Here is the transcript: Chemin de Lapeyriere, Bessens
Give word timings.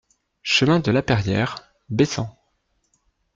Chemin 0.41 0.79
de 0.79 0.89
Lapeyriere, 0.89 1.53
Bessens 1.91 2.35